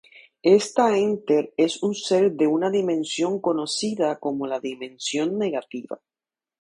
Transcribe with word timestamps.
Esta 0.53 0.85
enter 1.01 1.53
es 1.57 1.83
un 1.83 1.93
ser 1.93 2.31
de 2.31 2.47
una 2.47 2.71
dimensión 2.71 3.39
conocida 3.39 4.17
como 4.19 4.47
la 4.47 4.59
Dimensión 4.59 5.37
negativa. 5.37 6.01